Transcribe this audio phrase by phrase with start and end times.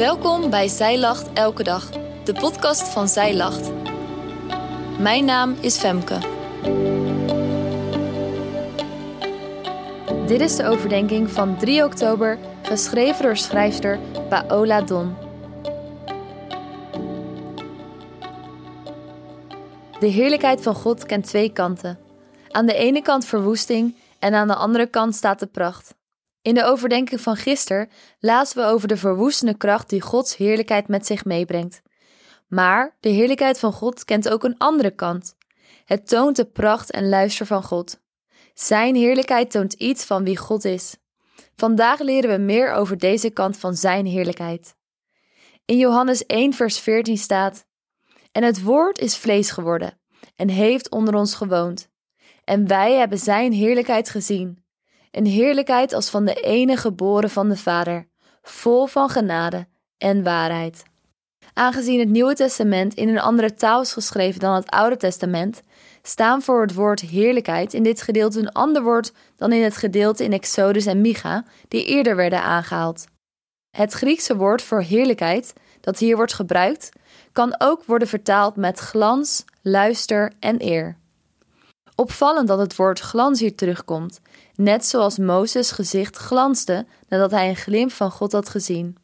[0.00, 1.90] Welkom bij Zij Lacht Elke Dag,
[2.24, 3.70] de podcast van Zij Lacht.
[4.98, 6.18] Mijn naam is Femke.
[10.26, 15.16] Dit is de overdenking van 3 oktober, geschreven door schrijfster Paola Don.
[19.98, 21.98] De heerlijkheid van God kent twee kanten.
[22.50, 25.94] Aan de ene kant verwoesting en aan de andere kant staat de pracht.
[26.42, 27.88] In de overdenking van gisteren
[28.18, 31.82] lazen we over de verwoestende kracht die Gods heerlijkheid met zich meebrengt.
[32.48, 35.36] Maar de heerlijkheid van God kent ook een andere kant.
[35.84, 38.00] Het toont de pracht en luister van God.
[38.54, 40.96] Zijn heerlijkheid toont iets van wie God is.
[41.56, 44.74] Vandaag leren we meer over deze kant van Zijn heerlijkheid.
[45.64, 47.66] In Johannes 1, vers 14 staat:
[48.32, 50.00] En het Woord is vlees geworden
[50.36, 51.88] en heeft onder ons gewoond.
[52.44, 54.59] En wij hebben Zijn heerlijkheid gezien
[55.10, 58.08] een heerlijkheid als van de enige geboren van de Vader,
[58.42, 59.66] vol van genade
[59.98, 60.82] en waarheid.
[61.54, 65.62] Aangezien het Nieuwe Testament in een andere taal is geschreven dan het Oude Testament,
[66.02, 70.24] staan voor het woord heerlijkheid in dit gedeelte een ander woord dan in het gedeelte
[70.24, 73.04] in Exodus en Micha, die eerder werden aangehaald.
[73.70, 76.88] Het Griekse woord voor heerlijkheid, dat hier wordt gebruikt,
[77.32, 80.99] kan ook worden vertaald met glans, luister en eer.
[82.00, 84.20] Opvallend dat het woord glans hier terugkomt,
[84.54, 88.96] net zoals Mozes gezicht glansde nadat hij een glimp van God had gezien.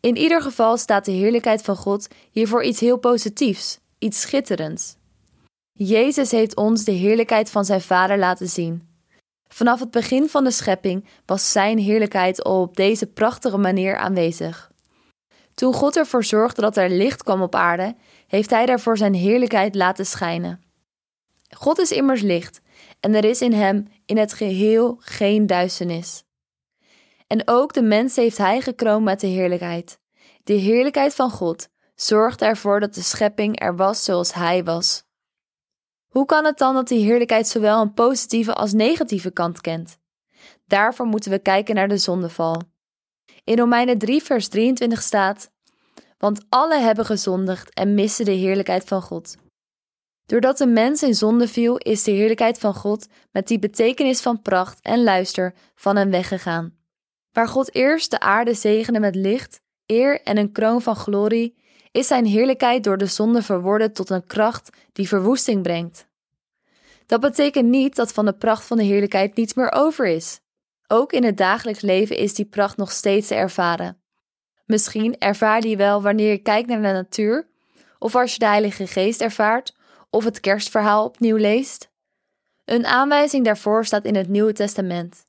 [0.00, 4.96] In ieder geval staat de heerlijkheid van God hier voor iets heel positiefs, iets schitterends.
[5.72, 8.88] Jezus heeft ons de heerlijkheid van zijn Vader laten zien.
[9.48, 14.70] Vanaf het begin van de schepping was Zijn heerlijkheid al op deze prachtige manier aanwezig.
[15.54, 17.94] Toen God ervoor zorgde dat er licht kwam op aarde,
[18.26, 20.71] heeft Hij daarvoor Zijn heerlijkheid laten schijnen.
[21.56, 22.60] God is immers licht
[23.00, 26.24] en er is in hem in het geheel geen duisternis.
[27.26, 30.00] En ook de mens heeft hij gekroond met de heerlijkheid.
[30.44, 35.04] De heerlijkheid van God zorgt ervoor dat de schepping er was zoals hij was.
[36.08, 39.98] Hoe kan het dan dat die heerlijkheid zowel een positieve als negatieve kant kent?
[40.66, 42.62] Daarvoor moeten we kijken naar de zondeval.
[43.44, 45.50] In Romeinen 3, vers 23 staat:
[46.18, 49.36] Want alle hebben gezondigd en missen de heerlijkheid van God.
[50.32, 54.42] Doordat de mens in zonde viel, is de heerlijkheid van God met die betekenis van
[54.42, 56.76] pracht en luister van hem weggegaan.
[57.32, 61.56] Waar God eerst de aarde zegende met licht, eer en een kroon van glorie,
[61.90, 66.06] is zijn heerlijkheid door de zonde verworden tot een kracht die verwoesting brengt.
[67.06, 70.40] Dat betekent niet dat van de pracht van de heerlijkheid niets meer over is.
[70.86, 74.02] Ook in het dagelijks leven is die pracht nog steeds te ervaren.
[74.66, 77.48] Misschien ervaar je die wel wanneer je kijkt naar de natuur,
[77.98, 79.80] of als je de Heilige Geest ervaart,
[80.12, 81.90] of het kerstverhaal opnieuw leest?
[82.64, 85.26] Een aanwijzing daarvoor staat in het Nieuwe Testament,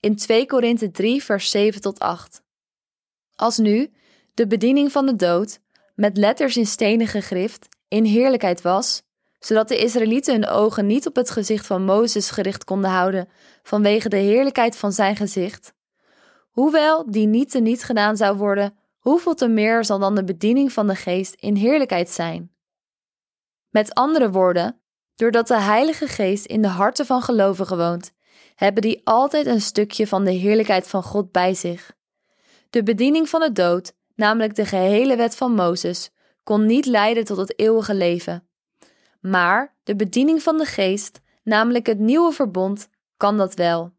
[0.00, 2.42] in 2 Korinthe 3, vers 7 tot 8.
[3.34, 3.92] Als nu
[4.34, 5.58] de bediening van de dood,
[5.94, 9.02] met letters in stenen gegrift, in heerlijkheid was,
[9.38, 13.28] zodat de Israëlieten hun ogen niet op het gezicht van Mozes gericht konden houden
[13.62, 15.72] vanwege de heerlijkheid van zijn gezicht,
[16.50, 20.72] hoewel die niet te niet gedaan zou worden, hoeveel te meer zal dan de bediening
[20.72, 22.55] van de geest in heerlijkheid zijn?
[23.76, 24.80] Met andere woorden,
[25.14, 28.12] doordat de Heilige Geest in de harten van gelovigen woont,
[28.54, 31.92] hebben die altijd een stukje van de heerlijkheid van God bij zich.
[32.70, 36.10] De bediening van de dood, namelijk de gehele wet van Mozes,
[36.42, 38.48] kon niet leiden tot het eeuwige leven.
[39.20, 43.92] Maar de bediening van de Geest, namelijk het nieuwe verbond, kan dat wel.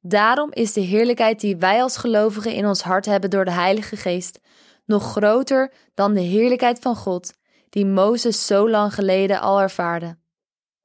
[0.00, 3.96] Daarom is de heerlijkheid die wij als gelovigen in ons hart hebben door de Heilige
[3.96, 4.40] Geest
[4.84, 7.32] nog groter dan de heerlijkheid van God
[7.74, 10.16] die Mozes zo lang geleden al ervaarde.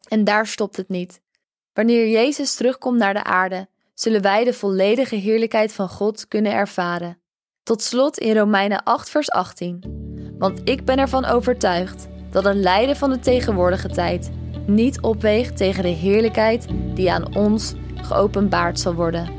[0.07, 1.21] En daar stopt het niet.
[1.73, 7.21] Wanneer Jezus terugkomt naar de aarde, zullen wij de volledige heerlijkheid van God kunnen ervaren.
[7.63, 9.83] Tot slot in Romeinen 8, vers 18.
[10.37, 14.31] Want ik ben ervan overtuigd dat het lijden van de tegenwoordige tijd
[14.65, 19.38] niet opweegt tegen de heerlijkheid die aan ons geopenbaard zal worden.